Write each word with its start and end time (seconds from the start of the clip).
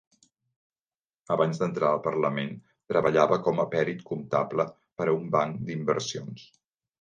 Abans 1.35 1.59
d'entrar 1.63 1.91
al 1.95 2.01
Parlament, 2.07 2.49
treballava 2.93 3.37
com 3.49 3.61
a 3.65 3.67
pèrit 3.75 4.01
comptable 4.09 4.67
per 5.03 5.09
a 5.13 5.15
un 5.19 5.29
banc 5.37 5.61
d'inversions. 5.69 6.49